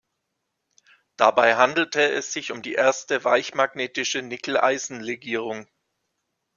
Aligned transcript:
Dabei 1.15 1.57
handelte 1.57 2.01
es 2.01 2.33
sich 2.33 2.51
um 2.51 2.63
die 2.63 2.73
erste 2.73 3.23
weichmagnetische 3.23 4.23
Nickel-Eisen-Legierung. 4.23 5.67